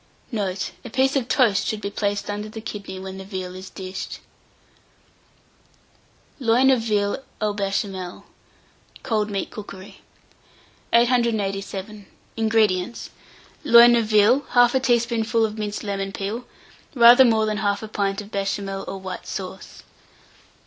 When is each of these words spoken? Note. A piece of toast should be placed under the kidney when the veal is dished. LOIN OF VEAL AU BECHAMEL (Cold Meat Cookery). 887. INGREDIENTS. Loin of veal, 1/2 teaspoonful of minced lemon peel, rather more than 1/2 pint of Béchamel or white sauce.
Note. 0.31 0.71
A 0.83 0.89
piece 0.89 1.15
of 1.15 1.27
toast 1.27 1.67
should 1.67 1.79
be 1.79 1.91
placed 1.91 2.27
under 2.27 2.49
the 2.49 2.59
kidney 2.59 2.99
when 2.99 3.19
the 3.19 3.23
veal 3.23 3.53
is 3.53 3.69
dished. 3.69 4.17
LOIN 6.39 6.71
OF 6.71 6.81
VEAL 6.81 7.23
AU 7.39 7.53
BECHAMEL 7.53 8.25
(Cold 9.03 9.29
Meat 9.29 9.51
Cookery). 9.51 10.01
887. 10.91 12.07
INGREDIENTS. 12.35 13.11
Loin 13.63 13.95
of 13.95 14.05
veal, 14.07 14.39
1/2 14.53 14.81
teaspoonful 14.81 15.45
of 15.45 15.59
minced 15.59 15.83
lemon 15.83 16.11
peel, 16.11 16.47
rather 16.95 17.23
more 17.23 17.45
than 17.45 17.59
1/2 17.59 17.91
pint 17.91 18.21
of 18.21 18.31
Béchamel 18.31 18.83
or 18.87 18.97
white 18.97 19.27
sauce. 19.27 19.83